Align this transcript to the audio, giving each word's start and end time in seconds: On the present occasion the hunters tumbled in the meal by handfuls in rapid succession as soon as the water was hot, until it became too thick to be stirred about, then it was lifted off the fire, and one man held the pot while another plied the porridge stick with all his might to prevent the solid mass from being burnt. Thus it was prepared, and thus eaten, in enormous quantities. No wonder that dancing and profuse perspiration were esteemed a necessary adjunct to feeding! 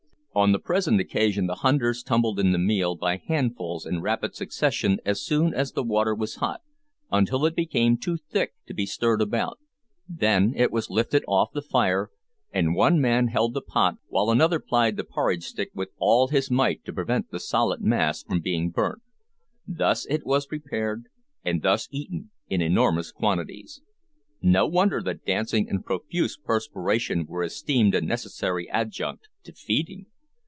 On 0.33 0.53
the 0.53 0.59
present 0.59 0.97
occasion 1.01 1.47
the 1.47 1.55
hunters 1.55 2.01
tumbled 2.03 2.39
in 2.39 2.53
the 2.53 2.57
meal 2.57 2.95
by 2.95 3.17
handfuls 3.17 3.85
in 3.85 3.99
rapid 4.01 4.33
succession 4.33 4.97
as 5.03 5.21
soon 5.21 5.53
as 5.53 5.73
the 5.73 5.83
water 5.83 6.15
was 6.15 6.35
hot, 6.35 6.61
until 7.11 7.45
it 7.45 7.53
became 7.53 7.97
too 7.97 8.15
thick 8.29 8.53
to 8.65 8.73
be 8.73 8.85
stirred 8.85 9.19
about, 9.21 9.59
then 10.07 10.53
it 10.55 10.71
was 10.71 10.89
lifted 10.89 11.25
off 11.27 11.51
the 11.51 11.61
fire, 11.61 12.11
and 12.49 12.75
one 12.75 13.01
man 13.01 13.27
held 13.27 13.53
the 13.53 13.61
pot 13.61 13.95
while 14.07 14.29
another 14.31 14.57
plied 14.61 14.95
the 14.95 15.03
porridge 15.03 15.43
stick 15.43 15.69
with 15.75 15.89
all 15.97 16.29
his 16.29 16.49
might 16.49 16.85
to 16.85 16.93
prevent 16.93 17.29
the 17.29 17.37
solid 17.39 17.81
mass 17.81 18.23
from 18.23 18.39
being 18.39 18.69
burnt. 18.69 19.01
Thus 19.67 20.05
it 20.05 20.25
was 20.25 20.45
prepared, 20.47 21.03
and 21.43 21.61
thus 21.61 21.89
eaten, 21.91 22.31
in 22.47 22.61
enormous 22.61 23.11
quantities. 23.11 23.81
No 24.41 24.65
wonder 24.65 25.01
that 25.03 25.25
dancing 25.25 25.67
and 25.69 25.83
profuse 25.85 26.37
perspiration 26.37 27.25
were 27.27 27.43
esteemed 27.43 27.93
a 27.93 27.99
necessary 27.99 28.69
adjunct 28.69 29.27
to 29.43 29.51
feeding! 29.51 30.05